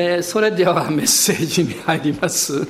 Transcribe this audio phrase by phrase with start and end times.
[0.00, 2.68] えー、それでは メッセージに入ります。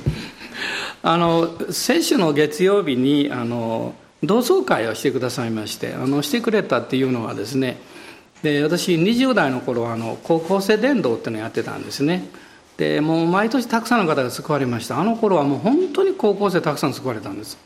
[1.03, 3.93] あの先週の月曜日にあの
[4.23, 7.77] 同窓会をしてくださいましてあのしてくれたっていうのはですね
[8.43, 12.25] で私20代の頃あの高校生伝道っていうのをやってたんですね。
[12.77, 14.99] でもう毎年たくさんの方が救われました。
[14.99, 17.57] あの頃はもう本当に高校生たくさん救われたんです。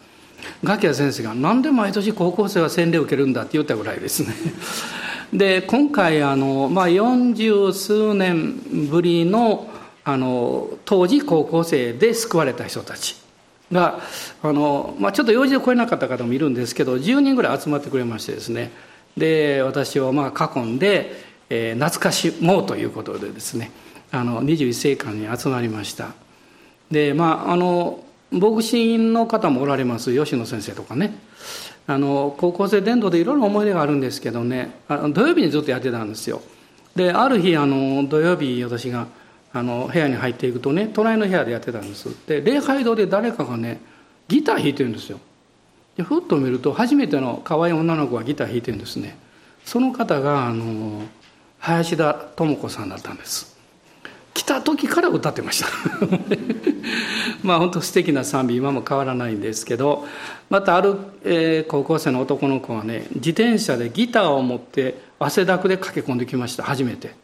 [0.64, 4.34] ガキヤ先生が「なんで毎年高校生は洗礼を受けるんだ」って言ったぐらいですね。
[5.34, 8.56] で今回あの、まあ、40数年
[8.90, 9.68] ぶりの
[10.06, 13.16] あの当時高校生で救われた人たち
[13.72, 14.02] が
[14.42, 18.72] あの、まあ、ちょっと用事で来れなかった方もいるんですけど10人ぐらい集まってくれましてですね。
[19.18, 21.12] で私をまあ囲んで、
[21.50, 23.72] えー、懐かしもうということでですね。
[24.12, 26.14] あの21世紀に集まりました。
[26.92, 31.16] でまああの牧師の方もおられます吉野先生とかね。
[31.86, 34.72] あの高校生伝道でいろいろ思い出があるんですけどね。
[34.88, 36.42] あの土曜日にずっとやってたんですよ。
[36.96, 39.08] である日あの土曜日私が
[39.52, 42.08] あの部屋に入っていくとね隣の部屋でやってたんです。
[42.28, 43.82] で礼拝堂で誰かがね
[44.28, 45.20] ギター弾いてるんですよ。
[45.98, 49.18] でふっと見ると初めての可愛い女の子がギター弾いてるんですね。
[49.66, 51.04] その方があの
[51.60, 53.53] 林田智子さんだったんです。
[54.34, 55.68] 来た時から歌ってました。
[57.44, 60.08] まあ本当素敵な賛美今も変わらないんですけど
[60.50, 66.64] またある、えー、高校生の男の子はね自転車でギターを持って汗だくで駆け込んできました。
[66.64, 67.16] 初めて。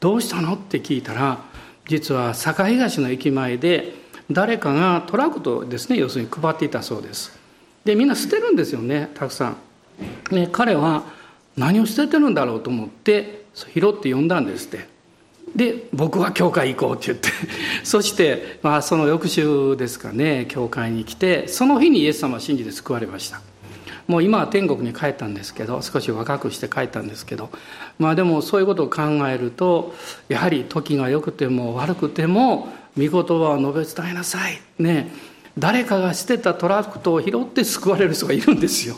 [0.00, 0.54] どうしたの？
[0.54, 1.38] って聞いたら
[1.86, 3.94] 実は堺東の駅前で
[4.30, 7.36] 誰かがトラックトですね要するに配っていたそうです。
[7.84, 9.54] でみんな捨てるんですよねたくさ
[10.30, 11.04] ん、ね、彼は
[11.56, 14.97] 何を捨ててるんだろうと思って拾って呼んだんですって。
[15.54, 17.28] で僕は教会行こうって言って。
[17.84, 23.40] そして、まあ、その翌週ですかね教会に来てその日にイエス様を信じて救われました。
[24.06, 27.50] もう今は天国に帰ったんですけど少し若くして帰ったんですけど
[27.98, 29.94] まあでもそういうことを考えると
[30.30, 34.60] やはり時が良くても悪くても御言葉を述べ伝えなさい。
[34.78, 35.10] ね。
[35.58, 38.94] 誰かが捨てたトラクトを拾って救われる人がいるんですよ。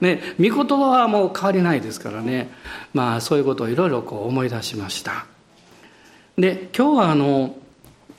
[0.00, 2.50] ね、御言葉はもう変わりないですからね。
[2.92, 5.26] まあそういうことをいろいろこう思い出しました。
[6.36, 7.54] で今日はあの、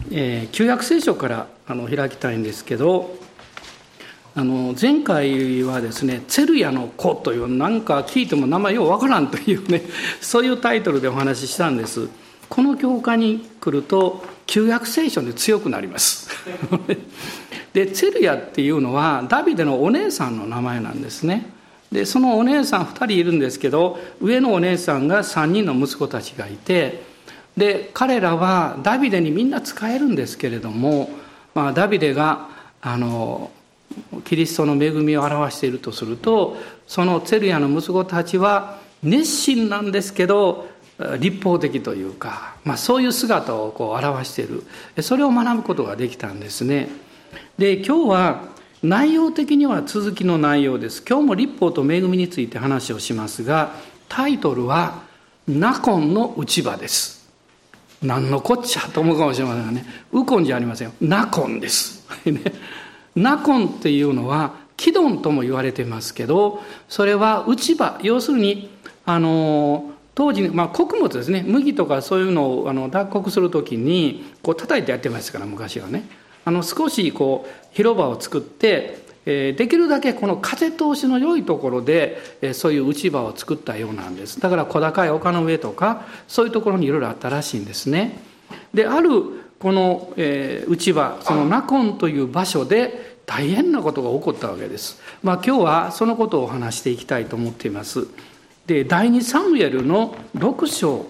[0.10, 3.18] えー、旧約聖書からあの開きたいんですけど
[4.36, 9.84] あの前回はですね「ツェルヤの子」というなんか聞いても名前ようわからんというね
[10.22, 12.08] そういうタイトルでお話ししたんです。
[12.48, 16.30] この教会に来ると旧約聖書で強くなります。
[17.74, 21.48] でツェルヤっていうのはダビデのお姉さんの名前なんですね。
[21.92, 27.15] でそのお姉さん2人いるんですけど上のお姉さんが3人の息子たちがいて
[27.58, 31.10] で彼らはダビデにみんな使えるんですけれども、
[31.54, 32.50] まあ、ダビデが
[32.82, 33.52] あの
[34.26, 36.58] キリストの恵みを表しているとすると
[36.88, 40.68] そのツェルヤの息子たちは熱心なんですけど
[41.20, 44.64] 立法的というか、まあ、そういう姿をこう表している。
[45.04, 46.88] それを学ぶことができたんですね。
[47.58, 48.44] で今日は
[48.82, 51.04] 内容的には続きの内容です。
[51.08, 53.74] 今日も立法と恵みについて話をしますが
[54.08, 55.02] タイトルは
[55.48, 57.25] 「ナコンの内場」です。
[58.06, 59.86] 何のこっちゃと思うかもしれませんがね。
[60.12, 60.94] ウコンじゃありませんよ。
[61.02, 62.06] ナコンです。
[63.16, 68.70] ナコンっていうのはキドンとも言われてますけどそれは内場要するに
[69.06, 71.44] あの当時、まあ、穀物ですね。
[71.46, 76.08] 麦とかそういうのをあの脱穀する時にこう叩いてやってましたから昔はね。
[76.46, 84.40] あの少しこう広場を作ってえできるだけこの風通しの良いところで、えそういう落ち葉を作ったようなんです。
[84.40, 88.20] だから小高い丘の上とかそういうところにいろいろあったらしいんですね。
[88.74, 89.10] である
[89.60, 95.02] この、えー、内場そのナコンという場所で大変なことが起こったわけです。
[95.24, 98.08] まあ今日はそのことをお話していきたいと思っています。
[98.68, 101.08] で第2サムエルの6章。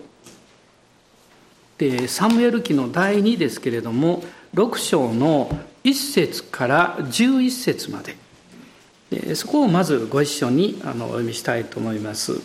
[1.78, 4.24] でサムエル記の第2ですけれども
[4.54, 5.50] 6章の
[5.86, 9.36] 1節から11節まで。
[9.36, 12.42] そこをまずご一緒にお読みしたいと思います。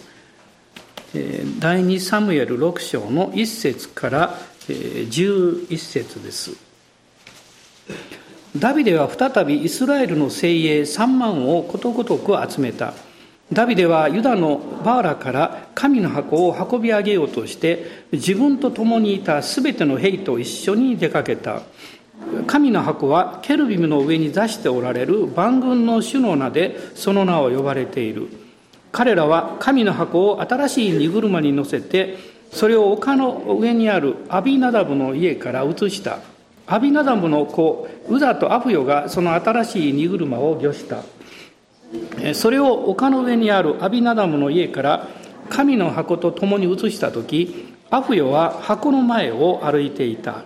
[1.59, 6.53] 第2サムエル6章の1節から11節です。
[8.57, 12.93] ダビデは再びイスラエルの精鋭3万をことごとく集めた。
[13.53, 21.63] ダビデはユダのバーラから神の箱を運び上げようとして自分と共にいたすべての兵と一緒に出かけた。
[22.47, 28.29] 神の箱はケルビムの上に座しておられる万軍の主の名でその名を呼ばれている。
[28.93, 32.19] 彼らは神の箱を新しい荷車に乗せて
[32.53, 36.19] それを丘の上にあるアビナダブの家から移した。
[36.67, 41.03] アビナダブの子ウダとアフヨがその新しい荷車を御した。
[42.35, 45.09] それを丘の上にあるアビナダムの家から
[45.49, 50.45] 神の箱と共に移した時アフヨは箱の前を歩いていた。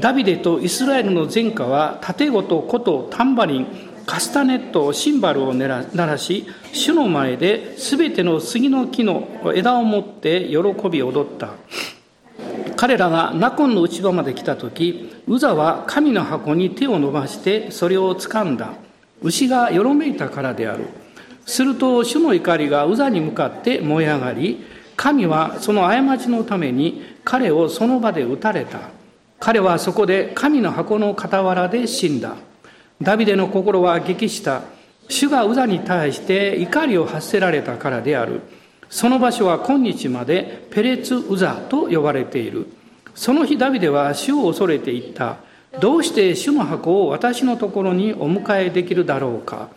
[0.00, 3.66] ダビデとイスラエルの前科は盾ごと琴タンバリン
[4.06, 11.50] カスタネットシンバルを鳴らし主の前で全ての杉の木の枝を持って喜び踊った。
[12.76, 18.74] 彼らがナコンの内場まで来た時ウザは神の箱に手を伸ばしてそれを掴んだ。
[19.20, 20.86] 牛がよろめいたからである。
[21.44, 24.64] すると主の怒りがウザに向かって燃え上がり
[24.96, 28.97] 神はその過ちのために彼をその場で撃たれた。
[29.40, 32.36] 彼はそこで神の箱の傍らで死んだ。
[33.00, 34.62] ダビデの心は激した。
[35.08, 38.42] 主がウザに対して怒りを発せられたからである。
[38.90, 42.66] その場所は今日までペレツ・ウザと呼ばれている。
[43.14, 45.36] その日ダビデは主を恐れていった。
[45.80, 49.68] どうして主の箱を私のところにお迎えできるだろうか。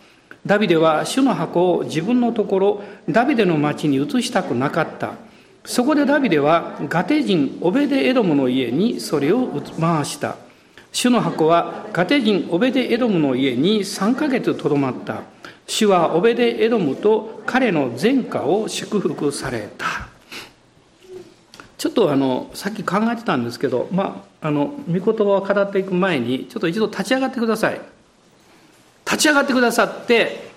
[0.44, 5.12] ダビデは主の箱を自分のところダビデの町に移したくなかった。
[5.64, 9.48] そこでダビデはガテ人オベデエドムの家にそれを
[9.80, 10.36] 回した。
[10.90, 15.22] 主の箱はガテ人オベデエドムの家に3ヶ月とどまった。
[15.66, 20.08] 主はオベデエドムと彼の前科を祝福された。
[21.78, 27.80] ちょっとあのさっき考えてたんですけどまああの御言葉を語っていく前にちょっと一度立ち上がってください。
[29.04, 30.50] 立ち上がってくださって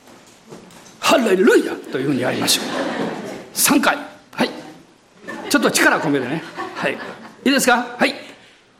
[1.00, 2.64] 「ハレルイヤ!」というふうにやりましょう。
[3.54, 4.07] 3回。
[5.48, 6.42] ちょっと力込めてね。
[6.76, 6.92] はい。
[6.92, 6.96] い
[7.48, 7.86] いですか？
[7.98, 8.14] はい。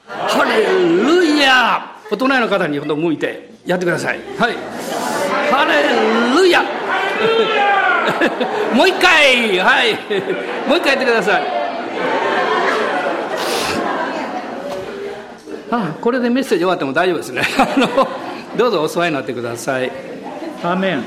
[0.07, 1.93] ハレルヤ！
[2.11, 4.21] お隣の方に向いてやってください。
[4.39, 4.57] はい。
[5.51, 5.83] ハレ
[6.43, 6.63] ルヤ！
[8.75, 9.59] もう一回！
[9.59, 9.93] はい。
[10.67, 11.43] もう一回やってください。
[15.71, 17.43] あこれでメッセージ終わっても大丈夫ですね。
[17.59, 17.87] あの
[18.57, 19.93] どうぞお座りになってください。
[20.65, 21.05] アメン。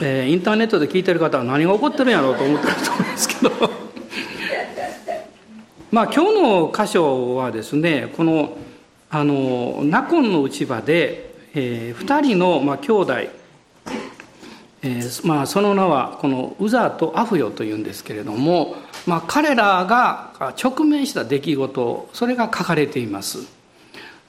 [0.00, 3.70] えー、インターネットで聞いてる方は何が起こってるんやろうと思ってると思うんですけど。
[5.90, 8.58] まあ、今日の箇所はですねこの
[9.10, 23.38] あのナコンの内場で、えー、2人の、まあ、兄弟、えーまあ、その名はこのウザとアフヨというんですけれども、まあ、彼らが直面した出来事それが書かれています。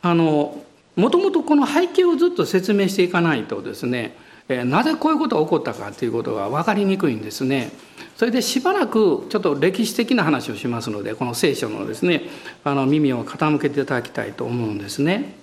[0.02, 0.64] あの
[0.96, 4.16] もともとこの背景をずっと説明していかないとですね
[4.50, 7.72] なぜこういうことが起こったかということが分かりにくいんですね。
[8.18, 12.24] それでしばらくちょっと歴史的な話をしますのでこの聖書のですね
[12.66, 15.36] あの耳を傾けていただきたいと思うんですね。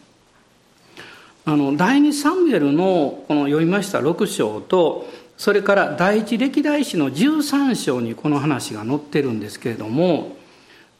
[1.44, 10.35] あの第二サムエルのこの読みました6章とそれから第一歴代史の13章にこの話が載ってるんですけれども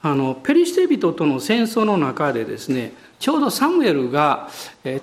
[0.07, 4.49] あのペリシテ人との戦争の中でですねちょうどサムエルが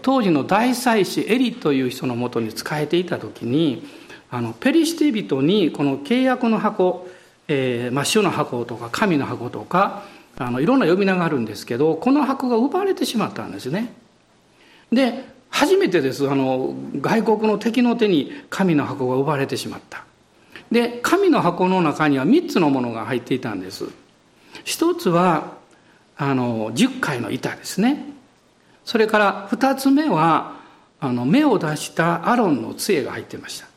[0.01, 3.85] 当時の大祭司エリという人のもとに仕えていた時に
[4.31, 7.07] あのペリシテ人にこの契約の箱、
[7.50, 10.03] えーまあ、主の箱とか神の箱とか
[10.38, 13.91] あのいろんな呼び名があるんですけどこの箱が奪われてしまったんですね。
[14.89, 20.06] で初めてですあの外国の敵の手に神の箱が奪われてしまった。
[20.71, 24.02] で神の箱の中には3つのものが入っていたんです。
[24.63, 25.57] 一つは
[26.18, 28.06] あの10回の板ですね。
[28.86, 30.57] それから2つ目は
[31.00, 33.68] あの芽を出したアロンの杖が入ってました。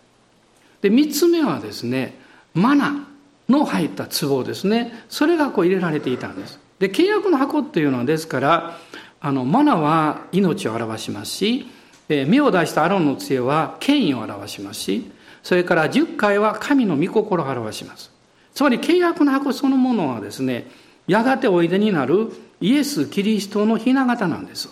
[0.83, 2.19] で3つ目はですね
[2.55, 3.07] マナ
[3.49, 4.93] の入った壺ですね。
[5.09, 6.59] それがこう入れられていたんです。
[6.79, 8.79] で契約の箱っていうのはですから
[9.21, 11.67] あのマナは命を表しますし
[12.09, 15.11] 芽を出したアロンの杖は権威を表しますし
[15.43, 18.11] それから10回は神の御心を表します。
[18.55, 20.67] つまり契約の箱そのものはですね
[21.07, 24.69] やがておいでになるイエス・キリストの雛形なんです。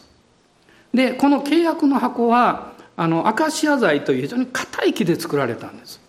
[0.93, 6.00] で、この契約の箱は、あの、アカシア材という非常に硬い木で作られたんです。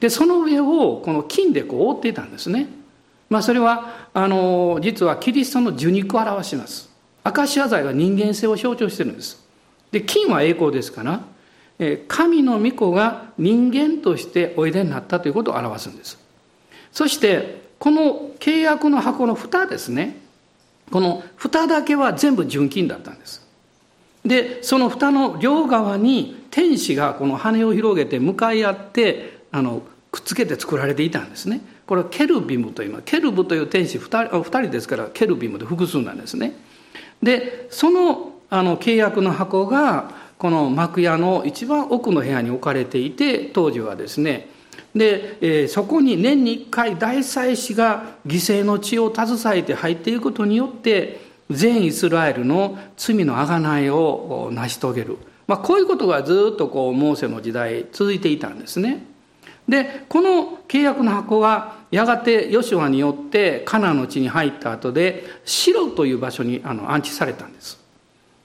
[0.00, 2.68] で、その上をこの金でこう覆っていたんですね。
[3.30, 6.90] まあ、それは、あの、実はキリストの受肉を表します。
[7.22, 9.42] アカシア材は人間性を象徴してるんです。
[9.90, 11.22] で、金は栄光ですから、
[12.06, 16.18] 神の御子が人間としておいでになったということを表すんです。
[16.92, 20.16] そして、この契約の箱の蓋ですね。
[20.90, 23.46] この蓋だけは全部純金だったんです。
[24.24, 31.60] でその蓋の両側に天使がこの羽を広げて向かい合ってあのくっつけて作られていたんですね。
[31.84, 36.54] これはケルビムというケルブという天使 2, 人2人ですからケルビムで複数なんですね。
[37.22, 44.53] でそのあの契約の箱がこの幕屋の一番奥の部屋に置かれていて当時はですね
[44.94, 59.06] で、えー、そこに年に1回大祭司が犠牲の血を携えて入っていくことによって全イスラエルの罪の贖いを成し遂げる、まあ、こういうことがずっとこうモーセの時代続いていたんですね。
[59.68, 67.78] でこの契約の箱はやがてヨシュアによってカナの地に入った後でシロという場所にあの安置されたんです。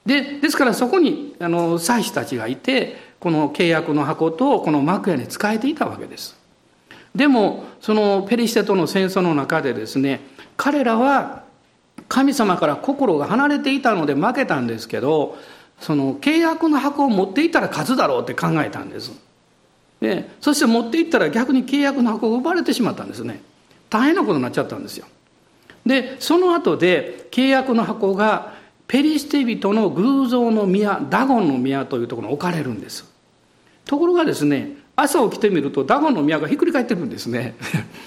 [0.06, 6.38] でですからそこにあの祭司たちがいてこの契約の箱とこの幕屋に仕えていたわけです。
[7.16, 10.22] でもそのペリシテとの戦争の中でですね
[10.58, 11.44] 彼らは
[12.08, 15.38] 神様から心が離れていたので負けたんですけど
[15.80, 19.12] その契約の箱を持っていったら勝つだろうって考えたんです。
[20.00, 23.42] でそして持っていったら逆に契約の箱が奪われてしまったんですね。
[23.90, 25.08] 大変なことになっちゃったんですよ。
[25.86, 28.54] でその後で契約の箱が
[28.88, 33.09] ペリシテ人の偶像の宮ダゴンの宮というところに置かれるんです。
[33.90, 37.56] ところがですね朝起きてみるとダゴンの宮がひっくり返ってるんですね。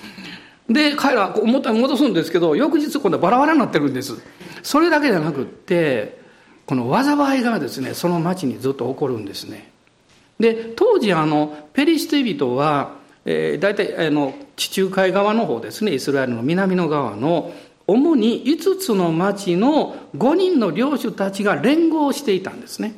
[0.70, 4.14] で彼らは元に戻すんですけど翌日今度はバラバラになってるんです。
[4.62, 6.18] それだけじゃなくって
[6.66, 9.72] この災いがですねその町にずっと起こるんですね。
[10.38, 12.92] で当時あのペリシテ人は、
[13.24, 17.52] えー、大体あの地中海側の方ですねイスラエルの南の側の
[17.88, 22.94] 主に5つの町の5人の領主たちが連合していたんですね。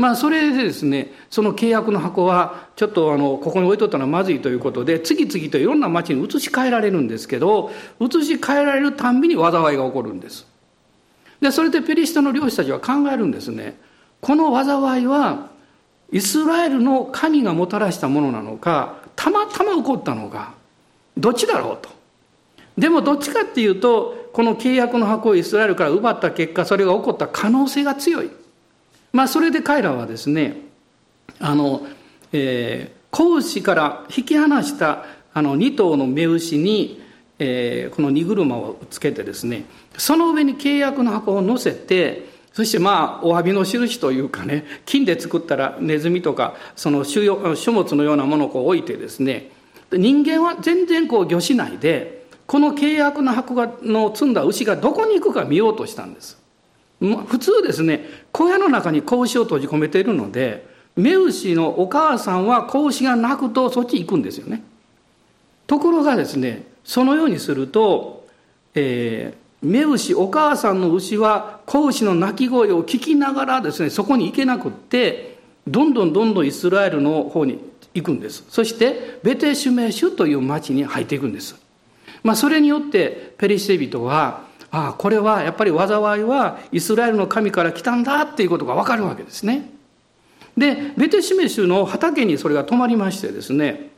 [0.00, 10.46] まあそれでですねその契約の箱はちょっとあのここに置いとったのはまずいということで次々といろんな町に移し替えられるんですけど移し替えられるたんびに災いが起こるんです。
[11.42, 13.78] でそれでペリシタの領主たちは考えるんですね。
[14.22, 15.50] この災いは
[16.10, 20.54] イスラエルの神がもたらしたものなのかたまたま起こったのか
[21.18, 21.90] どっちだろうと。
[22.78, 28.39] でもどっちかっていうとこの契約の箱をイスラエルから奪った結果それが起こった可能性が強い。
[29.12, 30.56] まあそれで彼らはですね
[31.38, 31.86] あの、
[32.32, 37.02] えー、子牛から引き離したあの2頭の目牛に、
[37.38, 39.64] えー、この荷車をつけてですね
[39.96, 47.36] その上に契約の箱を乗せてそしてまあお詫びの印というかね金で作ったらネズミとかその書
[47.72, 49.50] 物のようなものをこう置いてですね
[49.92, 56.39] 人間は全然こう魚しないでこの契約の箱がの積んだ牛がどこに行くか見ようとしたんです。
[57.00, 64.62] 普通ですね小屋の中に子牛を閉じ込めているので目牛のお母さんは子牛が鳴くとそっち行くんですよね。
[65.66, 68.26] ところがですねそのようにすると、
[68.74, 77.60] えー、目牛お母さんの牛は子牛の鳴き声を聞きながらですねそこに行けなくってどんどんどんどんイスラエルの方に
[77.94, 78.44] 行くんです。
[78.48, 81.56] そしてベテシュメシュという町に入っていくんです。
[82.22, 89.70] まあそれによってペリシテ人はああこれはやっぱり災いはイスラエルの神から来たんだっていうことが分かるわけですね
[90.56, 93.90] でベテシメシュの畑にそれが止まりましてですね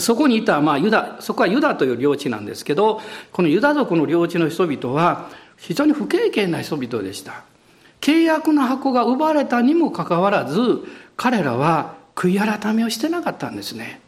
[0.00, 3.00] そこにいた、まあ、ユダ、そこはユダという領地なんですけど、
[3.32, 7.44] このユダ族の領地の人々は、非常に不経験な人々でした。
[8.00, 10.80] 契約の箱が奪われたにもかかわらず、
[11.16, 14.00] 彼らは悔い改めをしてなかったんですね。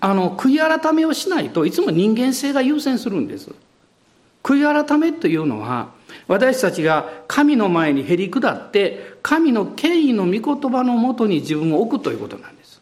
[0.00, 3.50] あの、悔い改めをしないといつも人間性が優先するんです。
[4.42, 5.90] 悔い改めというのは、
[6.28, 12.80] 私たちが神の前にへり下って、神の権威の御言葉のもとに自分を置くということなんです。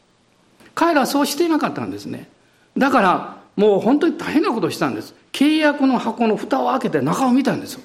[0.74, 2.28] 彼らはそうしていなかったんですね。
[2.76, 5.14] だから、もう本当に大変なことをしたんです。
[5.32, 7.78] 契約の箱の蓋を開けて中を見たんです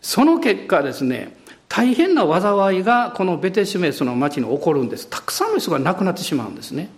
[0.00, 1.36] その結果ですね、
[1.68, 5.08] 大変な災いがこのベテシメスの町に起こるんです。
[5.08, 6.90] たくさんの人が亡くなってしまうんですね。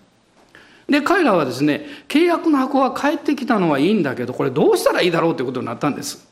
[0.88, 6.28] で、彼らはですね、契約の箱が帰ってきたのはいいんだけど、これどうしたらいいだろうということになったんです。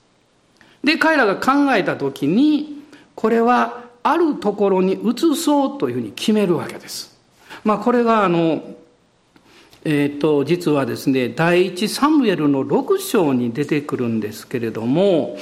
[0.83, 2.83] で、彼らが考えた時に、
[3.15, 7.17] これはあるところに移そうというふうに決めるわけです。
[7.65, 8.63] まあ、これがあの、
[9.85, 15.37] えー、と実はですね第一サムエルの6章に出てくるんですけれども、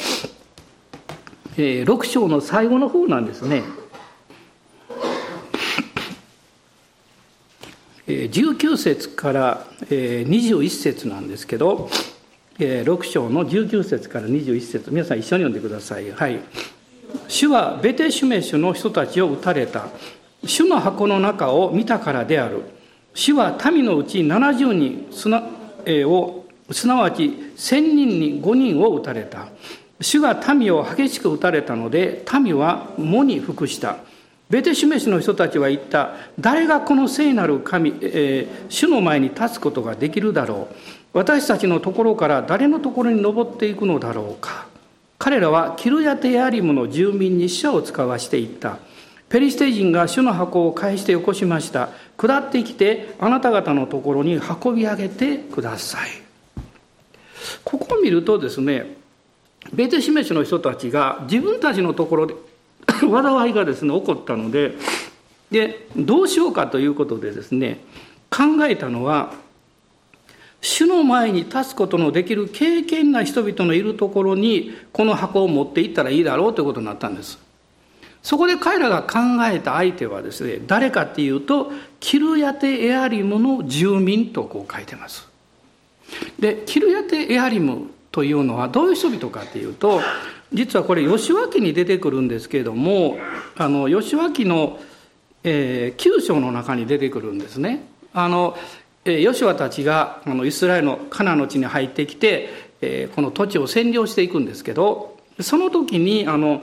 [1.56, 3.62] えー、6章の最後の方なんですね。
[8.06, 11.88] 19節から21節なんですけど
[12.58, 16.10] 6章の19節から21節皆さん一緒に読んでください。
[16.10, 16.40] はい。
[17.28, 19.88] 主はベテシュメシュの人たちを撃たれた。
[20.44, 22.62] 主の箱の中を見たからである。
[23.14, 25.42] 主は民のうち70人すな,、
[25.84, 27.24] え、をすなわち
[27.56, 29.48] 1000人に5人を撃たれた。
[30.00, 33.98] 主が民を激しく撃たれたので民は喪に服した。
[34.52, 36.12] ベテシメシの人たちは言った。
[36.38, 40.74] 誰がこの聖なる神、えー、主の前に立つことができるだろう。
[41.14, 44.66] 私たちのところから誰のところに登っていくのだろうか。
[45.18, 48.76] 彼らはキルヤテヤリムの住民に死者を使わしていった。
[49.30, 56.10] ペリシテ人が主の箱を返してよこしました下ってきてあなた方のところに運び上げてください
[57.64, 58.94] ここを見るとですね
[59.72, 62.34] ベテシメシの人たちが自分たちのところで
[63.00, 64.76] 災いがですね起こったので
[65.50, 67.80] でどうしようかということでですね
[68.30, 69.34] 考えたのは
[70.62, 77.38] 主の前に立つことのできる経験な人々のいるところにこの箱を持っていったらいいだろうということになったんです。
[78.22, 79.18] そこで彼らが考
[79.50, 85.28] えた相手はですね誰かっていうとキルヤテ・エアリムの住民とこう書いてます。
[86.38, 90.00] でキルヤテ・エアリムというのはどういう人々かというと
[90.54, 93.16] 実はこれ吉脇に出てくるんですけれども
[93.56, 94.80] あの吉脇の、
[95.44, 97.86] えー、9章の中に出てくるんですね。
[98.12, 98.56] あの
[99.04, 106.62] ヨシュアたちがあのイスラエルのカナの地に入ってきて、えー、この土地を占領していくんですけどその時にあの、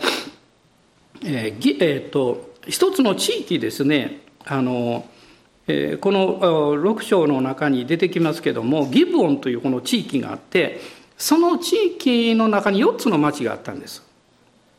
[1.26, 5.06] えーえーと、一つの地域ですねあの、
[5.68, 10.80] えー、この6章の中に出てきますけどもギブオンというこの地域があって
[11.20, 14.02] その地域の中に4つの町があったんです。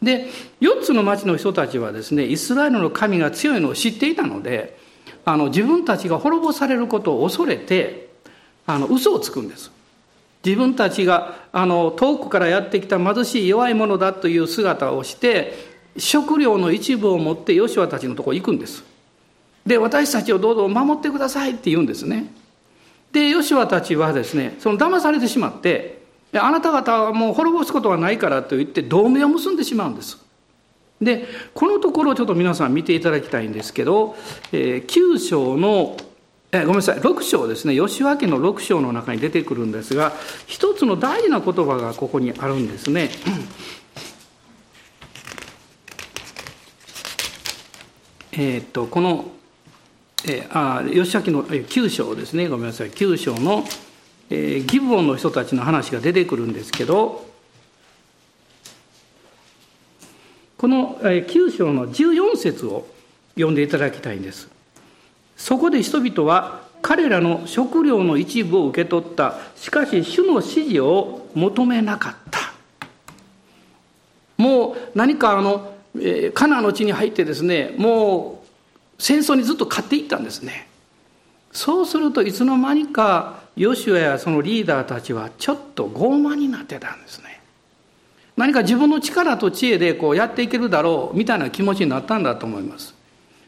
[0.03, 0.29] で
[0.63, 4.79] 4つの町の人たちはですねイスラエルの神が強いのを知っていたので
[5.27, 8.09] あの自分たちが滅ぼされることを恐れて
[8.67, 9.71] あの嘘をつくんです。
[10.43, 15.53] 自分たちがあの遠くからやってきた貧しい弱い者だという姿をして
[15.99, 18.83] 食料の一部を持ってヨシュアたちのところ行くんです。
[19.67, 22.33] で私たちをどうぞ守ってくださいって言うんですね。
[23.13, 26.00] でヨシュアたちはですねその騙されてしまって
[26.35, 30.19] あなた方はもう滅ぼすことはないからと言って同盟を結んでしまうんです。
[31.01, 34.17] でこのところをちょっと皆さん見ていただきたいんですけど、
[34.53, 35.97] えー、9章の
[36.53, 37.77] えごめんなさい6章ですね。
[37.77, 40.13] 吉脇の6章の中に出てくるんですが
[40.47, 43.11] 一つの大事な言葉がここにあるんですね。
[48.33, 49.27] えっとこの、
[50.27, 52.49] えー、あ吉脇の9章ですね。
[52.49, 52.91] ごめんなさい。
[52.91, 53.65] 9章の、
[54.31, 57.29] えー、ギブオンの人たちの話が出てくるんですけど
[60.57, 62.87] この9章の14節を
[63.35, 64.49] 読んでいただきたいんです。
[65.35, 69.39] そこで人々は彼らの食料の一部を受け取った。
[69.57, 72.53] しかし主の指示を求めなかった。
[74.37, 80.69] もう何かあの、えカナの地に入ってですね、もう戦争にずっと勝っていったんですね。
[81.53, 87.41] そうするといつの間にかヨシュアやそのリーダーたちはちょっと傲慢になってたんですね。
[88.37, 92.95] 何か自分の力と知恵でこうやっていけるだろうみたいな気持ちになったんだと思います。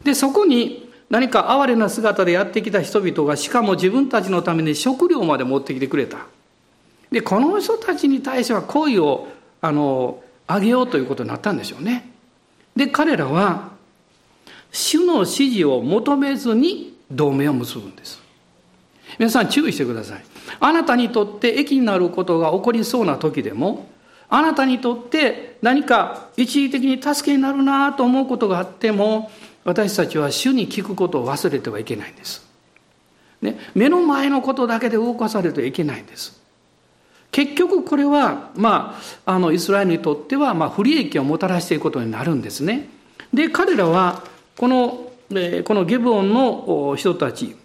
[0.05, 6.27] で、そこに何か哀れな姿でやってきた人々がしかも自分たちのために食料まで持ってきてくれた。
[7.11, 9.29] で、この人たちに対しては恋を
[9.61, 12.11] あのあげようということになったんでしょうね。
[12.75, 13.71] で、彼らは
[14.73, 18.21] 主の指示を求めずに同盟を結ぶんです。
[19.23, 20.25] 皆さん注意してください。
[20.59, 23.87] あなたにとって益になることが起こりそうな時でも
[24.29, 29.31] あなたにとって何か一時的に助けになるなと思うことがあっても
[29.63, 32.45] 私たちは主に聞くことを忘れてはいけないんです。
[33.41, 36.43] ね、目の前のことだけで動かされてはいけないんです。
[37.31, 42.89] 結局これは、まあ、あのイスラエルにとっては、まあ、不利益をもたらしていくことになるんですね。
[43.33, 44.25] で彼らは
[44.57, 45.13] この
[45.65, 47.62] このゲブオンの人たち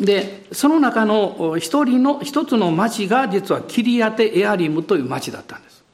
[0.00, 5.84] でその中の一人の一つの町が実はキリアテ・エアリムという町だったんです。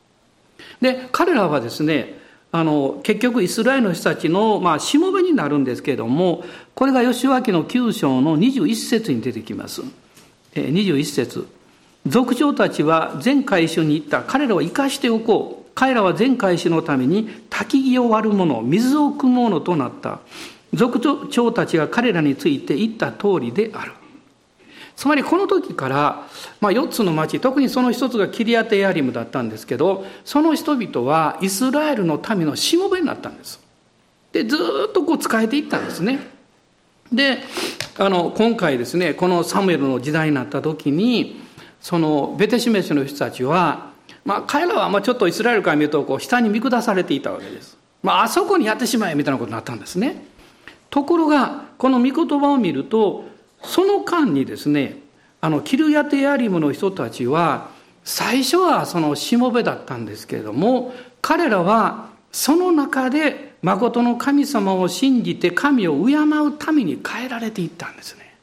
[0.81, 2.19] で彼らはですね
[2.53, 6.45] あの結局イスラエルの人たちの、まあ、しもべになるんですけれども
[6.75, 9.83] これが吉脇の9章の21節に出てきます。
[10.55, 11.49] 21節
[12.07, 20.21] 族長たちは全回収に行った彼らを生かしておこう彼らは全回収のために焚き木を割る者水を汲む者となった
[20.75, 23.93] 族長たちが彼らについて言った通りである。
[24.97, 26.27] つまりこの時から、
[26.61, 33.61] まあ、4つの町特にその一つがキリアテヤリムだったんですけどその人々はイスラエルの民のしもべになったんです。
[34.33, 34.57] でず
[34.89, 36.21] っとこう使えていったんですね。
[37.13, 37.39] で
[37.99, 41.41] あの今回ですねこのサムエルの時代になった時に
[41.81, 43.91] そのベテシメシの人たちは、
[44.25, 50.34] まあ、彼らはまあちょっとイスラエルから見るとこう下に見下されていたわけです、まあ、あそこにやってしまえみたいなことになったんですね。
[50.95, 53.25] ところがこの御言葉を見ると
[53.65, 54.99] その間にですね
[55.41, 57.69] あのキルヤテヤリムの人たちは
[58.05, 68.37] 最初はそのしもべだったんですけれども彼らはその中で誠の神様を信じて神を敬うために変えられていったんですね。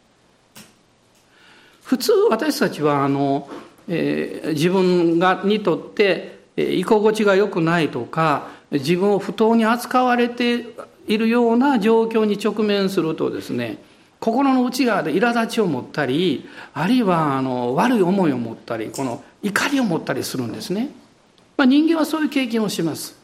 [1.86, 3.50] 普通私たちはあの、
[3.88, 10.66] えー、自分がにとって居心地が良くないとか自分を不当に扱われて
[11.08, 13.78] いるような状況に直面するとですね
[14.20, 20.90] 心の内側で苛立ちを持ったりあるいはあの悪い思いを持ったりこの怒りを持ったりするんですね、
[21.58, 23.20] まあ、人間はそういう経験をします。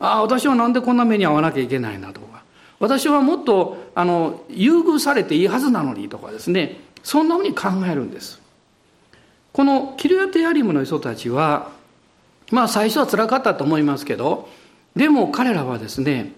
[0.00, 2.28] ああ私は何でこんな目に遭わなきゃいけないなとか。
[2.78, 6.78] 私はもっとあの優遇されていいはずなのにとかですね。
[7.02, 8.40] そんなふうに考えるんです。
[9.52, 11.72] このキルヤテヤリムの人たちは
[12.52, 14.48] まあ最初は辛かったと思いますけど
[14.94, 16.32] でも彼らはですね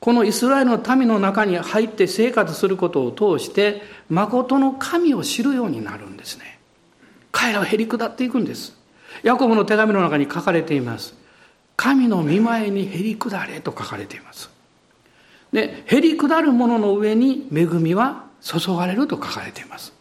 [0.00, 6.58] このイスラエルの民の中に入って生活することを通して誠の神を知るようになるんですね。
[7.30, 8.76] 彼らはへり下っていくんです。
[9.22, 11.14] ヤコブの手紙の中に書かれています。
[11.76, 14.50] 神の見前にへり下れと書かれています。
[15.52, 19.92] でへり下る者の上に恵みは注がれると書かれています。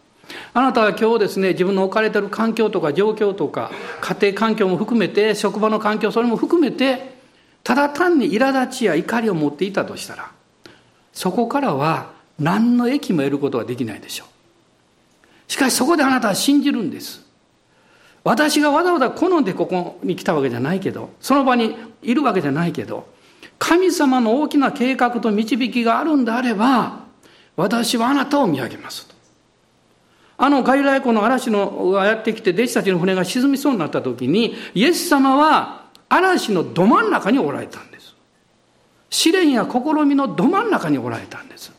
[0.53, 7.18] あなたは今日ですね自分の置かれている環境とか状況とか家庭環境も含めて職場の環境それも含めて
[7.63, 10.31] ただ単に苛立ちや怒りを持っていたとしたら
[11.13, 15.51] そこからは何の益も得ることはできないでしょう。
[15.51, 17.25] しかしそこであなたは信じるんです。
[18.23, 23.07] 私がわざわざ好んでここに来たわけじゃないけどその場にいるわけじゃないけど
[23.57, 27.05] 神様の大きな計画と導きがあるんであれば
[27.55, 29.15] 私はあなたを見上げますと。
[30.37, 38.15] あのガリラヤ湖の嵐のがやってきて弟子たちの船が沈みそうになった時にイエス様は嵐のど真ん中におられたんです。
[39.09, 41.71] 試練や試みのど真ん中におられたんです。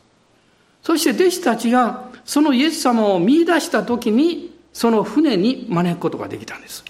[0.82, 6.84] そして弟子たちがそのイエス様を見出した時にその船に招くことができたんです。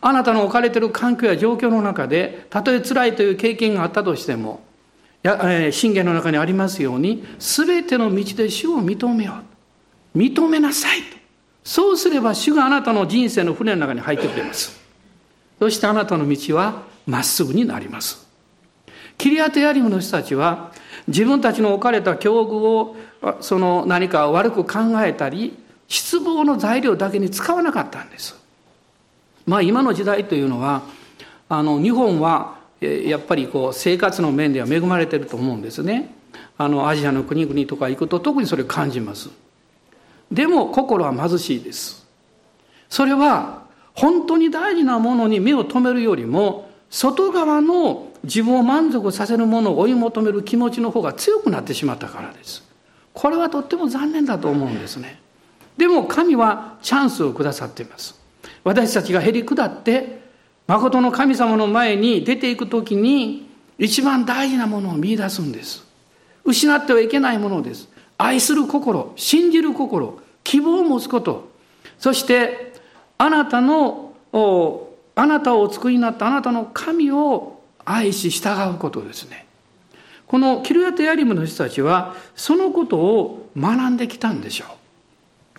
[0.00, 4.64] あなたの置かれている環境や状況の中でたとえ辛いという経験があったとしても、
[5.70, 9.34] 信玄の中にありますように全ての道で主を認めよ
[10.14, 10.98] う認めなさい
[11.62, 14.81] そうすれば主があなたの人生の船の中に入ってくれます。
[15.62, 18.26] そしてあなたの道はまっすぐになります。
[19.16, 20.72] キリアテヤリムの人たちは
[21.06, 22.96] 自分たちの置かれた境遇を
[23.40, 28.34] その何か悪く考えたり失望の材料だけに使わなかったんです。
[29.46, 30.82] まあ今の時代というのは
[31.48, 36.12] あの日本はやっぱりこう生活の面では恵まれてると思うんですね。
[36.58, 39.30] あのアジアの国々とか行くと特にそれを感じます。
[40.28, 42.04] でも心は貧しいです。
[42.88, 43.61] それは
[43.94, 52.62] 本当に大事なものに目を留めるよりも外側の自分を満足させるものを追い求める気持ちの方が強くなってしまったからです。
[53.12, 55.20] これはとっても残念だと思うんですね。
[55.76, 58.18] でも神はチャンスをくださっています。
[58.64, 60.22] 私たちがへり下って
[60.66, 65.84] 誠の神様の前に出ていく時に一番大事なものを見出すんです。
[66.44, 67.88] 失ってはいけないものです。
[68.18, 71.50] 愛する心信じる心希望を持つこと。
[71.98, 72.71] そして
[73.22, 74.14] あなたの
[75.14, 79.46] あなたをお作りになったあなたの神を愛し従うことですね。
[80.26, 84.64] このキルヤテヤリムの人たちはそのことを学んできたんでしょ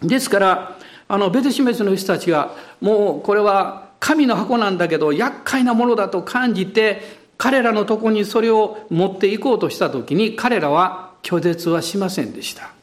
[0.01, 0.07] う。
[0.09, 7.01] ですからあのベテシメスの人たちがもうこれは神の箱なんだけど厄介なものだと感じて
[7.37, 12.73] 彼らのとこにそれを持っていこうとした時に彼らは拒絶はしませんでした。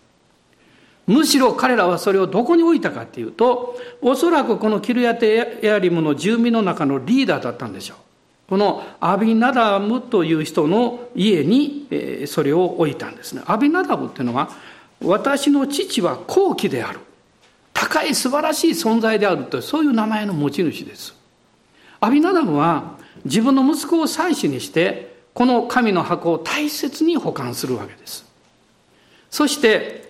[1.11, 7.96] むしろ彼らはそれをどこに置いたかっていうと、おそらくこのキルヤテエアリムの住民の中のリーダーだったんでしょう。
[8.51, 11.88] このアビナダムという人の家に
[12.27, 13.42] それを置いたんですね。
[13.46, 14.51] アビナダムっていうのは、
[15.03, 17.01] 私の父は後期である。
[17.75, 21.16] 高い素晴らしい存在であるという、そういう名前の持ち主です。
[21.99, 28.25] アビナダムは自分の息子を妻子にして、この神の箱を大切に保管するわけです。
[29.29, 30.10] そして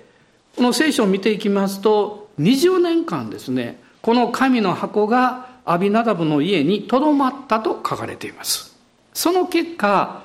[0.60, 8.76] この聖書を見ていきますと20年間ですねこの神の箱がアビナダブの家にとどまったと書かれています。
[9.14, 10.22] その結果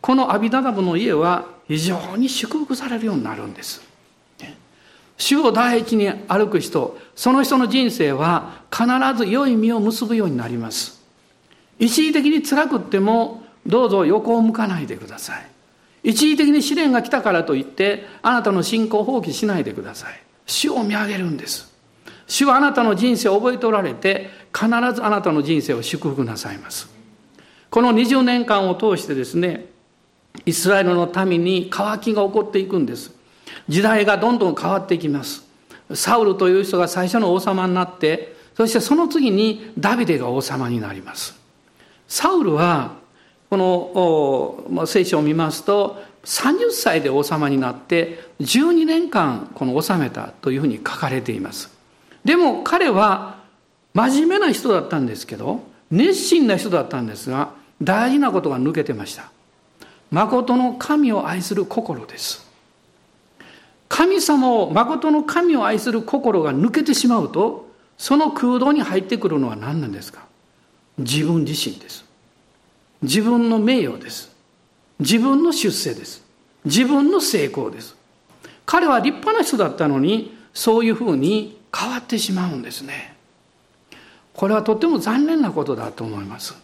[0.00, 3.82] このアビナダブの家は非常に祝福されるようになるんです。
[5.18, 11.02] 主を第一に歩く人その人の人生は必ず良い実を結ぶようになります。
[11.80, 15.51] 一時的に辛くってもどうぞ横を向かないでください。
[16.02, 20.22] 一時的に試練が来たからといって、あなたの信仰を放棄しないでください。
[20.46, 21.72] 主を見上げるんです。
[22.26, 26.88] 主はあなたの人生を覚えておられて、必ずあなたの人生を祝福なさいます。
[27.70, 29.66] この20年間を通してですね、
[30.44, 33.12] イスラエルの民に渇きが起こっていくんです。
[33.68, 35.44] 時代がどんどん変わっていきます。
[35.94, 41.38] サウルという人が最初の王様になって、そしてその次にダビデが王様になります。
[42.08, 42.96] サウルは
[43.52, 51.70] この聖書を見ますと30歳で王様になって12年間この治めたというふうに書かれています。
[52.24, 53.40] でも彼は
[53.92, 55.60] 真面目な人だったんですけど
[55.90, 59.30] 熱心な人だったんですが大事なことが抜けてました。
[60.10, 62.50] 誠の神を愛する心です。
[63.90, 70.24] 神様を誠の神を愛する心が抜けてしまうとその空洞に入ってくるのは何なんですか？
[70.96, 72.10] 自分自身です。
[73.02, 74.30] 自分の名誉です。
[74.98, 76.22] 自分の出世です。
[76.64, 77.96] 自分の成功です。
[78.64, 83.12] 彼は立派な人だったのに、そういうふうに変わってしまうんですね。
[84.34, 86.54] これはとても残念なことだと思います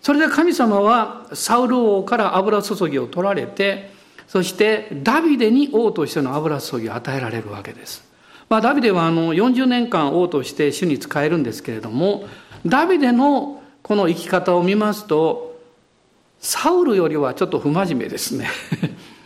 [0.00, 3.90] それで神様はサウル王から油注ぎを取られて
[4.28, 8.06] そしてダビデに王としての油注ぎを与えられるわけです。
[8.50, 12.26] まあ、ダビデはあの40年間王として主に仕えるんですけれども
[12.64, 15.58] ダビデのこの生き方を見ますと
[16.40, 18.48] サウルよりはちょっと不真面目ですね、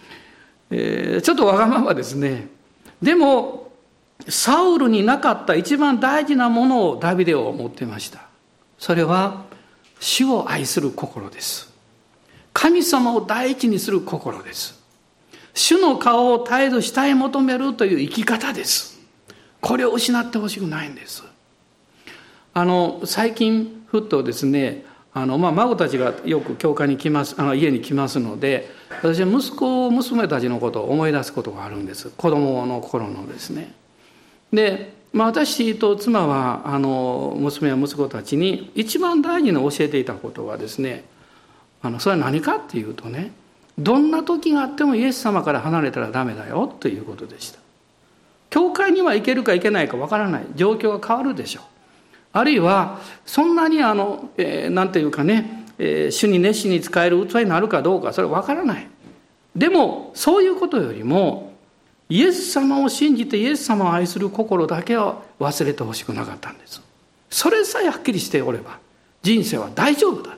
[0.70, 2.48] えー、ちょっとわがままですね。
[3.02, 3.70] でも
[4.28, 8.20] サウルになかった一番大事なものをダビデを持ってました。
[8.78, 9.44] それは
[10.00, 11.72] 主を愛する心です。
[12.52, 14.80] 神様を第一にする心です。
[15.54, 19.00] 主の顔を絶えず下へ求めるという生き方です。
[19.60, 21.22] これを失ってほしくないんです。
[22.54, 28.70] あの、最近、ふっとですね、あの、まあ、孫たちがよく教会に来ます、あの家に来ますので、
[29.02, 32.10] 私は息子、娘たちのことを思い出すことがあるんです。
[32.16, 33.72] 子供の頃のですね。
[34.52, 41.04] で、まあ、私と妻は、あの、娘や息子たちに一番大事に教えていたことはですね、
[41.82, 43.32] あの、それは何かっていうとね、
[43.78, 47.58] どんな時があってもイエス様から離れたらダメだよということでした
[48.50, 51.64] 教会には行けるか行けないかわからない状況が変わるでしょう
[52.32, 58.88] あるいはそんなにあの、えー、なんていうかね、えー、主に熱心に使える器になるかどうかそれはわからない。
[59.54, 61.52] でもそういうことよりも
[62.08, 66.82] イエス様を信じてイエス様を愛する心だけは忘れてほしくなかったんです。
[67.30, 68.78] それさえはっきりしておれば
[69.22, 70.36] 人生は大丈夫だ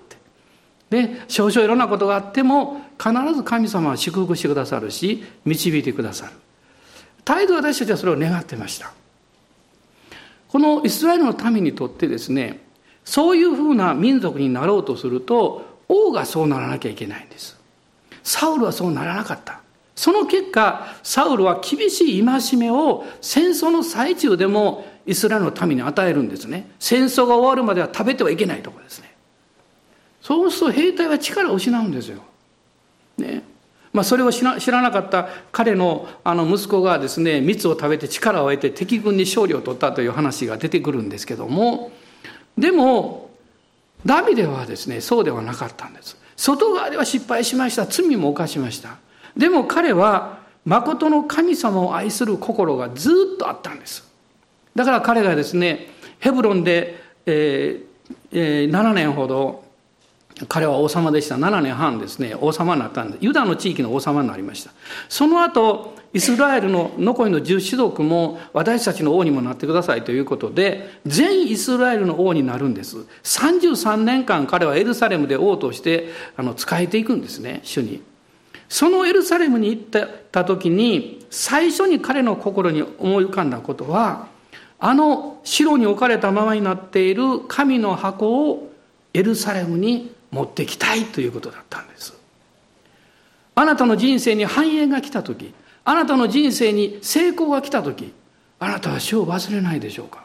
[0.95, 6.33] で少々いろんなことがあっても必ず神様は祝福してくださるし導いてくださる。
[7.25, 8.93] 態度私たちはそれを願ってました。
[10.55, 12.61] このイスラエルの民にとってですね
[13.05, 17.59] そういうふうな民族になろうとすると王がそうならなきゃいけないんです。
[18.23, 19.63] サウルはそうならなかった。
[19.97, 26.71] その結果サウルは厳しい戒めを戦争の最中でもイスラエルの民に与えるんですね。
[26.79, 29.13] 戦争が終わるまでは食べてはいけないところですね。
[30.23, 32.23] そうすると兵隊は力を失うんですよ。
[33.95, 41.93] まあ、それを知らなかった彼のあの息子がですね蜜を食べて力を得て敵軍に勝利を取ったという話が出てくるんですけども
[42.59, 43.31] でも
[44.05, 46.19] ダビデはですねそうではなかったんです。
[46.37, 47.87] 外側では失敗しました。
[47.87, 48.99] 罪も犯しました。
[49.37, 54.05] でも彼は誠の神様を愛する心がずっとあったんです。
[54.75, 55.87] だから彼がですね
[56.19, 59.64] ヘブロンで、えーえー、7年ほど
[60.49, 61.37] 彼は王様でした。
[61.37, 64.73] 7年半ですね、王様になったんで、ユダの地域の王様になりました。
[65.09, 72.99] その後、イスラエルの残りの十種族も私たちの王にもなってくださいということで、全イスラエルの王になるんです。
[73.23, 78.03] 33年間彼はエルサレムで王としてあの仕えていくんですね、主に。
[78.69, 79.83] そのエルサレムに行っ
[80.33, 84.27] た時に、最初に彼の心に思い浮かんだことは、
[84.81, 88.71] あの城に置かれたままになっている神の箱を
[89.15, 92.13] エルサレムに持ってきたいということだったんです。
[93.55, 98.13] あなたの人生に繁栄が来た時、あなたの人生に成功が来た時、
[98.59, 100.25] あなたは死を忘れないでしょうか？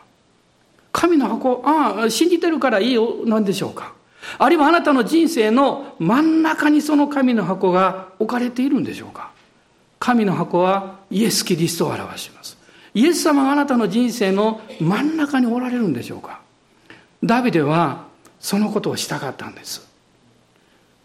[0.92, 3.94] 神の箱、ああ、信じてるからいいよ、なんでしょうか？
[4.38, 9.32] あるいはあなたの人生の真ん中にその神の箱が置かれているんでしょうか？
[10.00, 12.58] 神の箱はイエス・キリストを表します。
[12.96, 16.42] イエス様があなたの人生の真ん中におられるんでしょうか？
[17.24, 18.08] ダビデは
[18.40, 19.88] そのことをしたかったんです。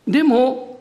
[0.06, 0.80] でも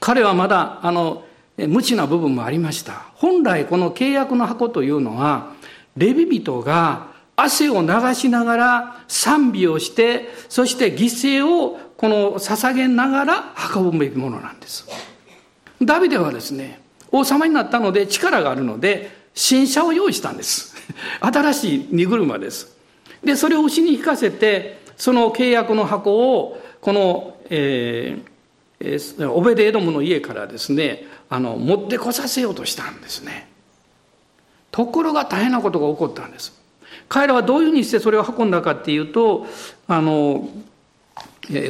[0.00, 1.24] 彼はまだあの
[1.56, 3.06] 無知な部分もありました。
[3.14, 5.52] 本来この契約の箱というのは
[5.96, 14.86] レビ人が汗を流しながら賛美をしてそして犠牲をこの捧げながら運ぶべきものなんです。
[15.82, 20.76] ダビデはですね王様になったので力があるので新車を用意したんです。
[21.20, 22.76] 新しい荷車です。
[23.22, 28.33] でそれを牛に引かせてその契約の箱をこの、えー、
[28.80, 33.48] オベデエドムの家からですねあの持ってこさせようとしたんですね。
[34.70, 36.60] ところが大変なことが起こったんです。
[37.08, 39.46] 彼らはどういうふうにしてそれを運んだかっていうと
[39.86, 40.48] あの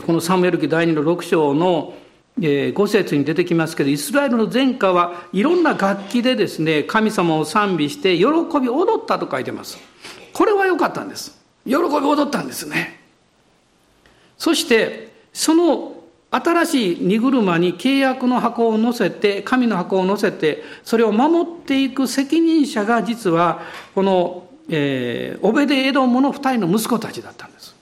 [0.06, 1.94] このサムエル記第2の6章の
[2.38, 8.24] 5節に出てきますけどイスラエルの前科はいろんな楽器でですね神様を賛美して喜
[8.60, 9.78] び踊ったと書いてます。
[10.32, 11.38] これは良かったんです。
[11.64, 13.00] 喜び踊ったんですね。
[14.36, 15.93] そしてその
[16.34, 23.62] 新しい荷車に契約の箱を乗せて、神の箱を乗せて、それを守っていく責任者が実は、
[23.94, 27.76] この、えー、オベデエドモの二人の息子たちだったんです。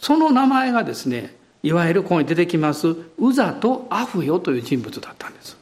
[0.00, 5.58] その名前がですね、いわゆるここに出てきます、ウザとアフヨという人物だったんです。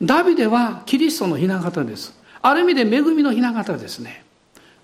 [0.00, 2.16] ダビデはキリストの雛形です。
[2.40, 4.22] ある意味で恵みの雛形ですね。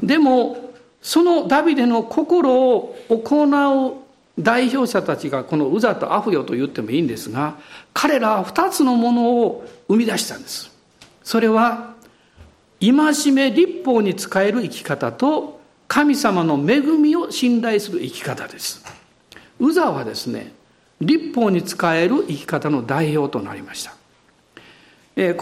[0.02, 4.03] でもそのダビデの心を行う
[4.38, 7.56] 代表者たちがこのウザとアフヨと言ってもいいんですが
[7.92, 10.72] 彼らは2つのものを生み出したんです。
[11.22, 11.94] それは
[12.80, 18.84] 戒め立法に使える生き方と神様の恵みを信頼する生き方です。
[19.60, 20.52] ウザはですね
[21.00, 23.92] 立法に使える生き方の代表となりました。
[23.92, 23.98] こ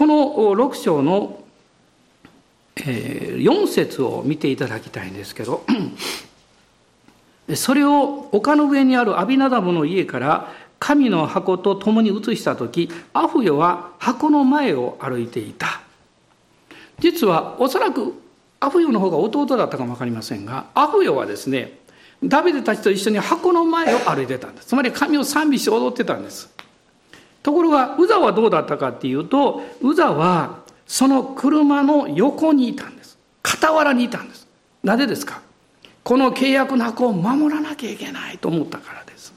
[0.06, 0.16] の
[0.54, 1.42] 6章の
[2.76, 5.64] 4節を見ていただきたいんですけど
[7.54, 15.82] それを丘の上にあるアビナダブの家から神の箱と共に移した時アフヨは箱の前を歩いていた。
[16.98, 18.14] 実はおそらく
[18.60, 21.78] アフヨの方が弟だったかも分かりませんがアフヨはですね
[22.22, 24.68] ダビデたちと一緒に箱の前を歩いてたんです。
[24.68, 26.48] つまり神を賛美して踊ってたんです。
[27.42, 33.18] ところがウザはどうだったかっていうとウザはその車の横にいたんです。
[33.44, 34.46] 傍らにいたんです。
[34.84, 35.42] なぜですか？
[36.04, 39.32] この契約の箱を守らなきゃいけないと思ったからです。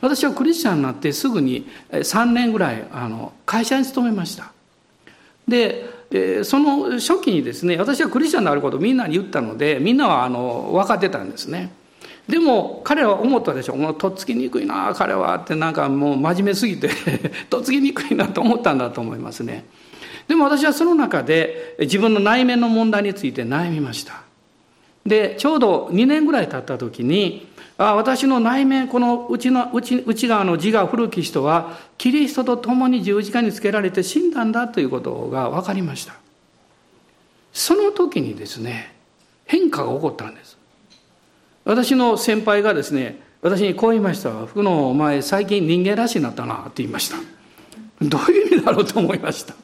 [0.00, 4.52] 私はクリスチャンになってすぐに3年ぐらいあの会社に勤めました。
[5.46, 5.84] で
[6.44, 11.70] その初期にですね私はクリスチャンであることをみんなに言ったのでみんなはあの分かってたんですね。
[12.28, 16.88] でも彼は思ったでしょもうとっつきにくいな彼はってなんかもう真面目すぎて
[17.50, 19.66] とっつきにくいなと思ったんだと思いますね。
[20.26, 24.23] でも私はその中で自分の内面の問題について悩みました。
[25.06, 36.14] でちょうど2年ぐらい経った時にあ私の内面この内の内内側の自我古き人はキリストと共に十字架につけられて死んだんだということが分かりました。
[37.52, 38.94] その時にですね
[39.44, 40.56] 変化が起こったんです。
[41.64, 47.16] 私の先輩がですね私にこう言いました「福野お前最近人間らしいなったな」って言いました。
[48.00, 49.54] どういう意味だろうと思いました。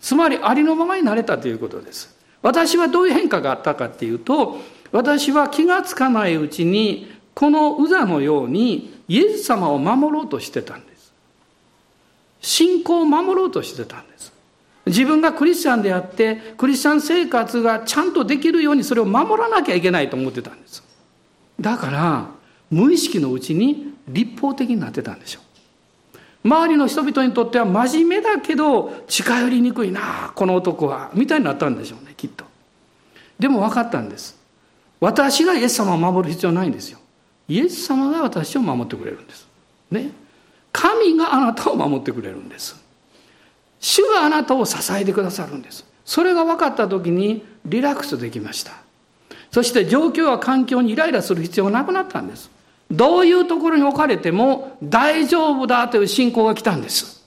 [0.00, 2.15] つまりありのままになれたということです。
[2.42, 4.58] 私はどういう変化があったかっていうと
[4.92, 11.12] 私は気がつかないうちにこのウザのようにイエス様を守ろうとしてたんです。
[12.40, 14.32] 信仰を守ろうとしてたんです。
[14.86, 20.82] 自分がクリスチャンであってクリスチャン生活がちゃんとできるようにそれを守らなきゃいけないと思ってたんです。
[21.60, 22.30] だから
[22.70, 25.40] 無意識のうちに立法的になってたんでしょ。
[25.40, 25.45] う
[26.46, 32.44] 周りの人々にとっては真面目だけど近寄りにくいなこの男はみたいになったんでしょうねきっと。
[33.38, 34.38] でも分かったんです。
[35.00, 36.98] 私がイエス様を守る必要ないんですよ。
[37.48, 39.46] イエス様が私を守ってくれるんです。
[39.90, 40.10] ね。
[40.72, 42.76] 神があなたを守ってくれるんです。
[43.80, 45.84] 主があなたを支えてくださるんです。
[46.04, 48.72] それが分かった時にリラックスできました。
[49.50, 52.50] そして状況や環境にイライラする必要がなくなったんです。
[52.90, 57.24] どういうところに置かれても大丈夫だという信仰が来たんです。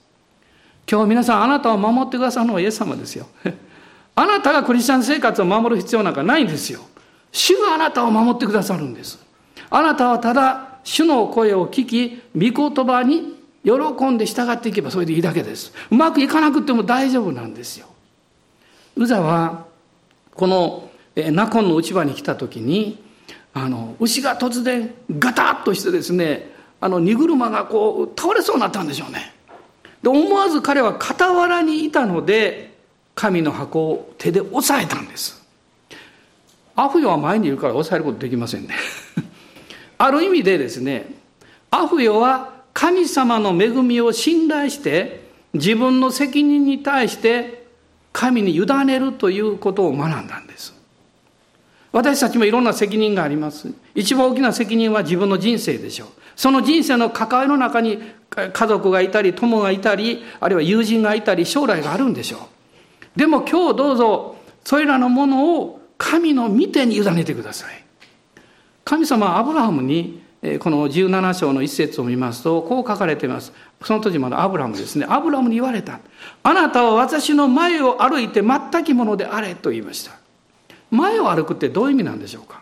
[0.89, 3.27] 今日皆さんあなたを守ってくださるのはイエス様ですよ。
[4.15, 6.81] あなたがクリスチャン生活を守る必要なんかないんですよ。
[7.31, 9.19] 主があなたを守ってくださるんです。
[9.69, 15.73] あなたはただ主の声を聞き御言葉に喜んで従っていけばそれでいいだけです。
[15.91, 17.87] うまくいかなくても大丈夫なんですよ。
[18.95, 19.65] ウザは
[20.33, 23.03] このナコンの内場に来た時に
[23.53, 29.33] あの牛が突然ガタッとしてですねあの荷車がこう倒れそうになったんでしょうね。
[30.01, 32.77] で思わず彼は傍らにいたので
[33.15, 35.39] 神の箱を手で押さえたんです。
[36.75, 38.75] アフヨは前にいるから押さえることできませんね。
[39.97, 41.13] ある意味でですね
[41.71, 47.67] アフヨは神様の恵みを信頼して自分の責任に対して
[48.13, 50.78] 神に委ねるということを学んだんです。
[51.91, 53.71] 私たちもいろんな責任があります。
[53.95, 56.07] 一番大きな責任は自分の人生でしょう。
[56.35, 57.99] その人生の関わりの中に
[58.29, 63.19] 家族がいたり友がいたりあるいは友人がいたり将来があるんでしょう。
[63.19, 67.83] でも今日どうぞそれらのものを神の見てに委ねてください。
[68.85, 70.21] 神様はアブラハムに
[70.59, 73.51] この17章の一節を見ますとこう書かれています。
[73.83, 75.05] その時まだアブラムですね。
[75.09, 75.99] アブラムに言われた。
[76.43, 80.18] あなたは私の前を歩いて全きものであれと言いました。
[80.91, 82.61] 前を歩くってどういう意味なんでしょうか？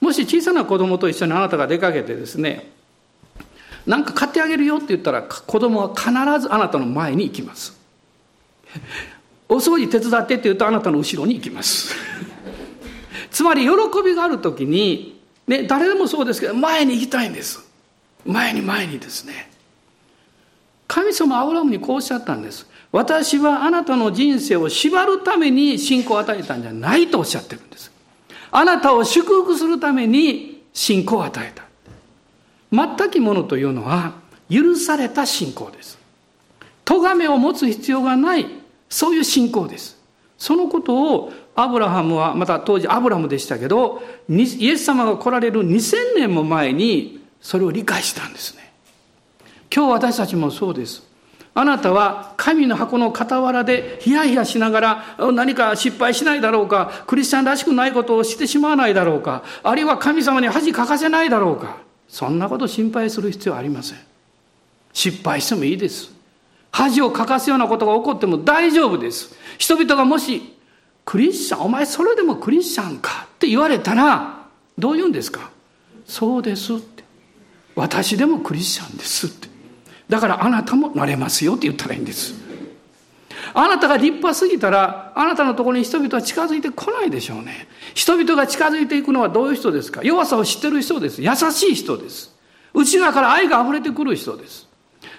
[0.00, 2.70] もし小さな子供と一緒にあなたが出かけてですね
[3.86, 6.10] 何か買ってあげるよって言ったら子供は必
[6.40, 7.76] ずあなたの前に行きます。
[9.48, 11.94] お掃除手伝ってって言うとあなたの後ろに行きます。
[13.30, 13.70] つまり喜
[14.04, 17.66] びがある時に、ね、誰でもそうですけど前に行きたいんです。
[18.26, 19.50] 前に前にですね。
[21.08, 22.66] 神様アブラムにこうおっしゃったんです。
[22.92, 27.90] 私はあなたの人生を縛るために信仰を与えたんじゃないとおっしゃってるんです。
[28.50, 31.64] あなたを祝福するために信仰を与えた。
[32.70, 34.14] 全きものというのは
[34.50, 35.98] 許された信仰です。
[36.84, 38.46] 咎めを持つ必要がない
[38.88, 39.98] そういう信仰です。
[40.38, 48.67] そのことをアブラハムはまた当時アブラムでしたけどイエス様が来られる2000年も前にそれを理解したんですね。
[49.74, 51.02] 今日私たちもそうです
[51.54, 61.78] あなたは神の箱の傍らでヒヤヒヤしながら何か失敗しないだろうか、クリスチャンらしくないことをしてしまわないだろうか、あるいは神様に恥かかせないだろうか。
[62.06, 63.98] そんなこと心配する必要ありません。
[64.92, 66.12] 失敗してもいいです。
[66.70, 69.34] 恥をかかすようなことが起こっても大丈夫です。
[69.58, 70.56] 人々がもし、
[71.04, 74.46] クリスチャン、お前それでもクリスチャンかって言われたら、
[74.78, 75.50] どう言うんですか？
[76.06, 77.02] そうですって。
[77.74, 79.48] 私でもクリスチャンですって。
[80.08, 82.34] だからあなたもなれますよって言ったらいいんです。
[83.54, 87.68] あなたが立派すぎたら、あなたのところに人々は近づいてこないでしょうね。
[87.94, 90.02] 人々が近づいていくのはどういう人ですか？
[90.02, 91.22] 弱さを知ってる人です。
[91.22, 92.34] 優しい人です。
[92.74, 94.68] 内側から愛が溢れてくる人です。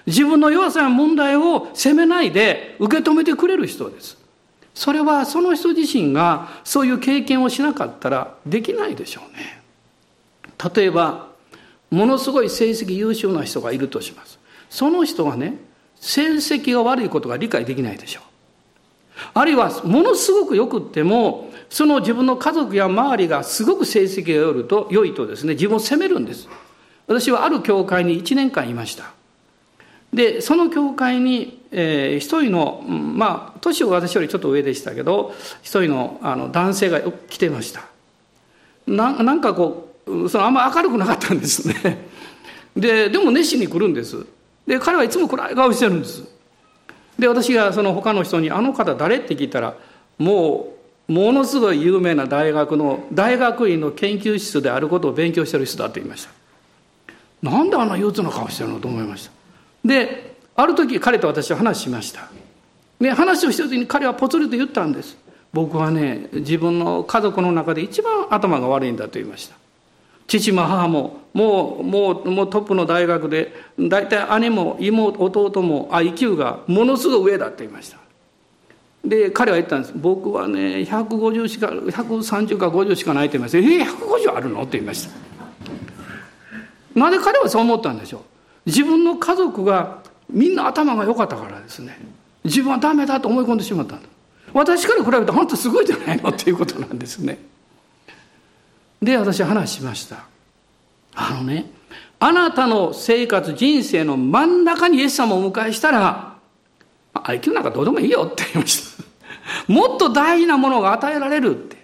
[0.06, 4.18] 自分の弱さや問題を責めないで受け止めてくれる人です。
[4.74, 9.62] それはその人自身がそういう経験をしなかったらできないでしょうね。
[10.74, 11.30] 例えば、
[11.92, 14.39] ものすごい成績優秀な人がいるとします。
[14.70, 15.56] その人はね
[16.00, 18.24] 成績が悪いことが理解できないでしょう。
[19.34, 26.48] あるいはものすごくよくってもその自分の家族や周りがすごく成績が良いと良いとですね自分を責めるんです。
[27.08, 29.12] 私はある教会に1年間いました。
[30.14, 37.86] でその教会に、えー、一人のまあ年は私よりちょっと上でしたけど一人のあの男性が来てました。
[38.88, 42.08] ななんかこうそのあんま明るくなかったんですね。
[42.76, 44.26] ででも熱心に来るんです。
[44.70, 46.24] で彼はいつも暗い顔してるんです。
[47.18, 49.74] で私がその他の人に「あの方誰?」って聞いたら
[50.20, 50.76] も
[51.08, 56.30] うものすごい有名な大学の大学院の研究室であることを勉強してる人だって言いました。
[57.42, 59.32] なんであんな憂鬱な顔してるのと思いました。
[59.84, 62.30] である時彼と私は話しました。
[63.02, 65.18] で話をしてる時に彼はぽつりと言ったんです。
[65.52, 69.56] 僕はね自分の家族の中で一番頭が悪いんだと言いました。
[70.30, 77.98] 父も母ももうもうもうトップの大学で大体姉も妹弟も IQ がものすごい上だって言いました。
[79.04, 79.94] で彼は言ったんです。
[79.96, 83.58] 僕はね150しか130か50しかないって言いました。
[83.58, 84.62] えー、150あるの？
[84.62, 87.00] って言いました。
[87.00, 88.22] なぜ彼はそう思ったんでしょう。
[88.68, 91.98] 自分の家族がみんな頭が良かったからですね。
[92.44, 93.96] 自分はダメだと思い込んでしまった。
[93.96, 94.08] んだ
[94.54, 97.40] 私から比べて本当すごいじゃないのっていうことなんですね。
[99.02, 100.26] で私話しました。
[101.16, 101.66] あのね
[102.20, 106.38] あなたの生活人生の真ん中にイエス様をお迎えしたら
[107.14, 109.04] IQ なんかどうでもいいよって言いました。
[109.72, 111.80] もっと大事なものが与えられるって。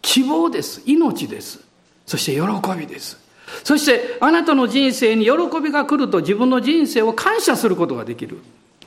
[0.00, 0.82] 希望です。
[0.86, 1.60] 命です。
[2.06, 3.18] そして喜びです。
[3.64, 5.32] そしてあなたの人生に喜
[5.62, 8.38] びが来ると自分の人生を感謝することができる。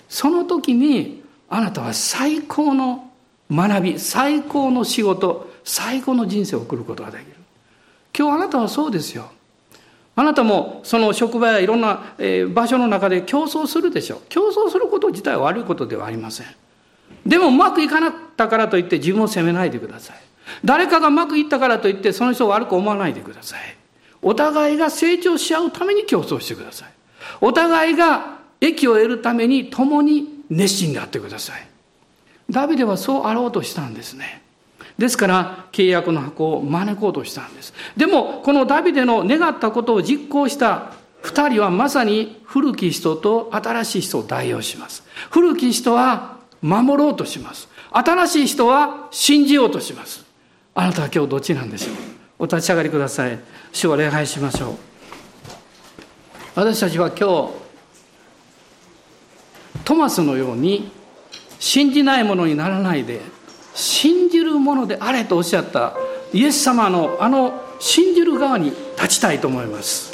[0.09, 3.11] その時にあなたは最高の
[3.51, 7.40] 学び最高の仕事最高の人生を送ることができる。
[8.17, 9.31] 今日あなたはそうですよ。
[10.15, 12.13] あなたもその職場やいろんな
[12.53, 14.21] 場所の中で競争するでしょう。
[14.29, 16.47] 競争すること自体は悪いことではありません。
[17.25, 20.17] でもうまくいかなかったからといって自分を責めないでください。
[20.65, 23.59] 誰かがうまくいったからといってその人を悪く思わないでください。
[24.21, 26.89] お互いが成長し合うために競争してください。
[27.39, 31.67] お互いが益を得るために共に熱心であってください。
[32.49, 34.41] ダビデはそうあろうとしたんですね。
[35.01, 37.73] ですから契約の箱を招こうとしたんです。
[37.97, 40.93] でもこのダビデの願ったことを実行した
[41.23, 45.03] 2人はまさに古き人と新しい人を代表します。
[45.31, 47.67] 古き人は守ろうとします。
[47.89, 50.23] 新しい人は信じようとします。
[50.75, 51.95] あなたは今日どっちなんでしょう？
[52.37, 53.39] お立ち上がりください。
[53.73, 54.75] 主を礼拝しましょう。
[56.53, 57.53] 私たちは今日
[59.83, 60.91] トマスのように
[61.59, 63.19] 信じないものにならないで
[63.73, 65.93] 信じるものであれとおっしゃった
[66.33, 70.13] イエス様のあの信じる側に立ちたいと思います。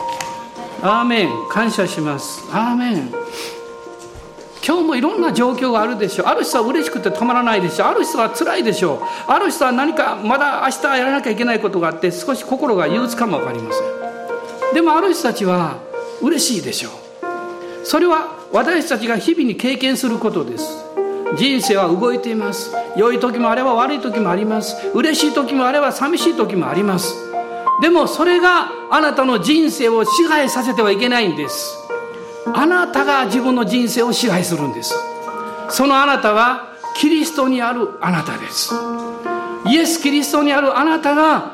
[0.82, 1.30] アーメン。
[1.49, 2.43] 感謝します。
[2.51, 3.12] アーメン。
[4.66, 6.28] 今日もいろんな状況があるでしょう。
[6.28, 7.88] ある人は嬉しくてたまらないでしょう。
[7.88, 8.99] ある人は辛いでしょう。
[9.32, 14.74] ある人は何かまだ明日やらなきゃいけないことがあって少し心が憂鬱かも分かりません。
[14.74, 15.78] でもある人たちは
[16.22, 16.91] 嬉しいでしょう。
[17.86, 20.86] それは私たちが日々に経験することです。
[21.36, 22.71] 人生は動いています。
[22.95, 24.75] 良い時もあれば悪い時もあります。
[24.93, 27.13] 嬉しい時もあれば寂しい時もあります。
[27.82, 31.75] でもそれがあなたの人生を支配させてはいけないんです。
[32.53, 34.95] あなたが自分の人生を支配するんです。
[35.69, 38.73] そのあなたはキリストにあるあなたです。
[39.65, 41.51] イエス・キリストにあるあなたが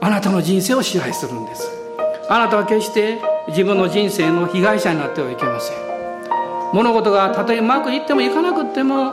[0.00, 1.68] あなたの人生を支配するんです。
[2.30, 5.87] あなたは決して自分の人生の被害者になってはいけません。
[6.72, 9.12] 物事がたとえうまくいってもいかなくても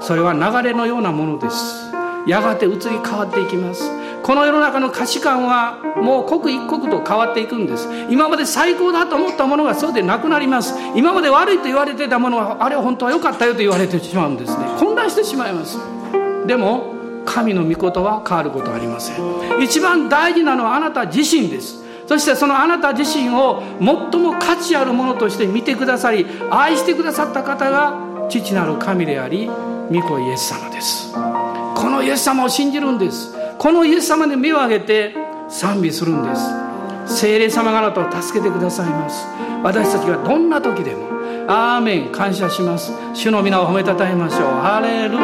[0.00, 1.88] それは流れのようなものです。
[2.26, 3.90] やがて移り変わっていきます。
[4.22, 7.88] この世の中の価値観はもう刻一刻と変わっていくんです。
[8.10, 10.74] 今まで最高だと思ったものがそうでなくなります。
[10.94, 14.66] 今まで悪いと言われてたものはあれは本当は良かったよと言われてしまうんですね。
[14.78, 15.78] 混乱してしまいます。
[16.46, 16.94] でも
[17.24, 19.62] 神の御事は変わることはありません。
[19.62, 21.84] 一番大事なのはあなた自身です。
[22.08, 29.50] そしてそのあなた自身を最も価値あるものとして見てくださり愛してくださった方が父なる神であり
[29.90, 31.12] 御子イエス様です。
[31.12, 33.34] このイエス様を信じるんです。
[33.58, 35.14] このイエス様に目を上げて
[35.48, 36.42] 賛美するんです。
[37.20, 39.26] 聖霊様があなたを助けてくださいます。
[39.62, 41.08] 私たちがどんな時でも
[41.46, 42.92] アーメン感謝します。
[43.14, 44.40] 主の皆を褒めたたえましょう。
[44.42, 45.22] ハレルヤ。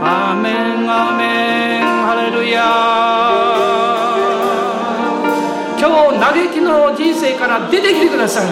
[0.00, 1.82] アーメンアーメン。
[2.06, 3.77] ハレルヤ。
[6.20, 8.46] 嘆きの人生から出てきてください。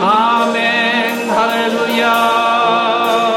[0.00, 0.96] アーメン。
[1.28, 3.35] ハレルヤ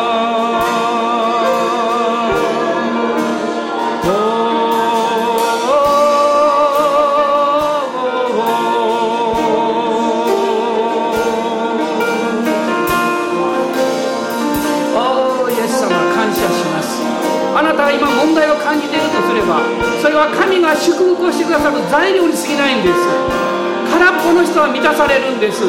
[24.79, 25.65] 満たされるんです。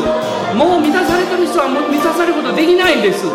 [0.54, 3.26] もう満たされてる人は満たされることできないんです。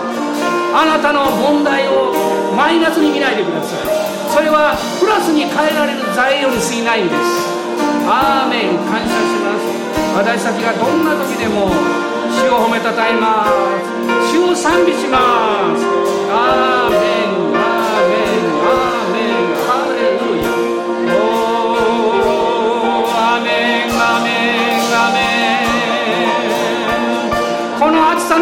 [0.71, 2.15] あなたの問題を
[2.55, 3.83] マイナスに見ないでください。
[4.31, 4.71] それは
[5.03, 7.19] プラスに変えられる材料に過ぎないんです。
[8.07, 8.79] アーメン。
[8.87, 9.67] 感謝します。
[10.15, 11.67] 私たちがどんな時でも
[12.31, 14.31] 主を褒めたたえます。
[14.31, 15.83] 主を賛美します。
[16.31, 17.14] アーメン。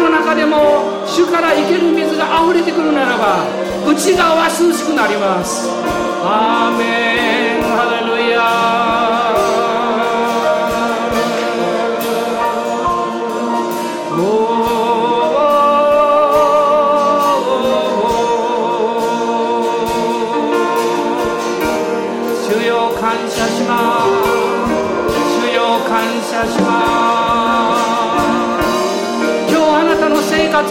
[0.04, 3.46] の中でも主から生ける水が溢れてくるならば
[3.86, 5.68] 内側は涼しくなります。
[6.22, 7.13] アーメン。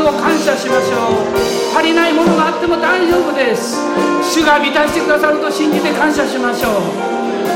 [0.01, 1.77] を感謝しましょう。
[1.77, 3.77] 足りないものがあっても大丈夫です。
[4.23, 6.73] 主が満たしてくださると信じて感謝しましょう。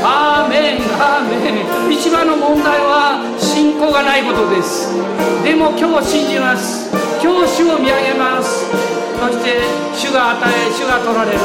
[0.04, 1.90] アーメンアーメン。
[1.90, 4.94] 一番の問題は信仰がないことです。
[5.42, 6.90] でも今日信じます。
[7.22, 8.70] 今日主を見上げます。
[9.18, 9.58] そして
[9.94, 11.38] 主が与え主が取られる。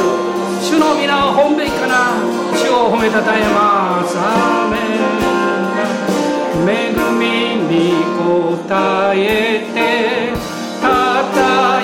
[0.62, 2.14] 主の皆を本べきから
[2.54, 4.16] 主を褒めたたえます。
[4.16, 4.94] アーメン。
[6.66, 8.56] 恵みに応
[9.12, 10.53] えて。
[11.36, 11.83] え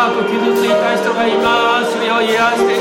[0.00, 1.92] 深く傷ついた人がいます。
[1.92, 2.79] 主よ癒して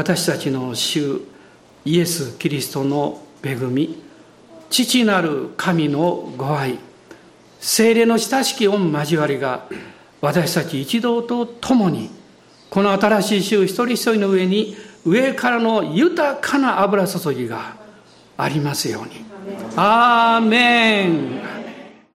[0.00, 1.20] 私たちの主
[1.84, 4.02] イエス・キリストの恵み
[4.70, 6.78] 父なる神のご愛
[7.60, 9.66] 精霊の親しき御交わりが
[10.22, 12.08] 私たち一同と共に
[12.70, 14.74] この新しい週一人一人の上に
[15.04, 17.76] 上からの豊かな油注ぎが
[18.38, 19.22] ありますように。
[19.76, 21.49] アーメン